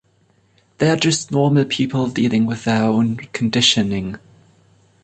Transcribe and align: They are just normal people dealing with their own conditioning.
They 0.79 0.89
are 0.89 0.95
just 0.95 1.31
normal 1.31 1.63
people 1.63 2.07
dealing 2.07 2.47
with 2.47 2.63
their 2.65 2.85
own 2.85 3.17
conditioning. 3.33 4.17